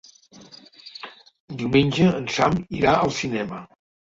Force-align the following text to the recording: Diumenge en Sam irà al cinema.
Diumenge 1.61 2.09
en 2.21 2.27
Sam 2.39 2.59
irà 2.81 2.95
al 3.05 3.17
cinema. 3.23 3.65